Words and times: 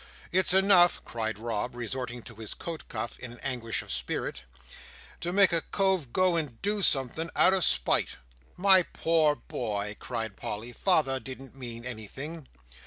It's 0.31 0.51
enough," 0.51 0.99
cried 1.05 1.37
Rob, 1.37 1.75
resorting 1.75 2.23
to 2.23 2.33
his 2.33 2.55
coat 2.55 2.85
cuff 2.89 3.19
in 3.19 3.39
anguish 3.41 3.83
of 3.83 3.91
spirit, 3.91 4.45
"to 5.19 5.31
make 5.31 5.53
a 5.53 5.61
cove 5.61 6.11
go 6.11 6.35
and 6.37 6.59
do 6.63 6.81
something, 6.81 7.29
out 7.35 7.53
of 7.53 7.63
spite!" 7.63 8.17
"My 8.57 8.81
poor 8.81 9.35
boy!" 9.35 9.95
cried 9.99 10.37
Polly, 10.37 10.71
"father 10.73 11.19
didn't 11.19 11.53
mean 11.53 11.85
anything." 11.85 12.47